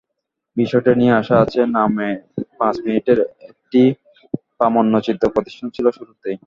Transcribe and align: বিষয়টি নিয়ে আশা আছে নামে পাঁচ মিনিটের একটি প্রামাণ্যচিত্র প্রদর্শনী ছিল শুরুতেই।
বিষয়টি 0.57 0.91
নিয়ে 0.95 1.13
আশা 1.13 1.35
আছে 1.43 1.61
নামে 1.75 2.09
পাঁচ 2.59 2.75
মিনিটের 2.85 3.19
একটি 3.49 3.81
প্রামাণ্যচিত্র 4.57 5.25
প্রদর্শনী 5.33 5.69
ছিল 5.77 5.87
শুরুতেই। 5.97 6.37